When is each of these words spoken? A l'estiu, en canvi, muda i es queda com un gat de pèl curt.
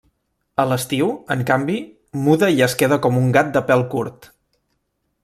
A 0.61 0.63
l'estiu, 0.69 1.09
en 1.35 1.43
canvi, 1.51 1.75
muda 2.29 2.51
i 2.57 2.65
es 2.69 2.77
queda 2.83 3.01
com 3.07 3.21
un 3.23 3.29
gat 3.39 3.53
de 3.59 3.63
pèl 3.69 3.87
curt. 3.93 4.29